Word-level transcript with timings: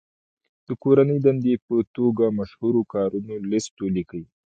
د 0.67 0.69
کورنۍ 0.83 1.17
دندې 1.25 1.53
په 1.65 1.75
توګه 1.95 2.25
مشهورو 2.39 2.81
کارونو 2.93 3.33
لست 3.51 3.73
ولیکئ. 3.79 4.23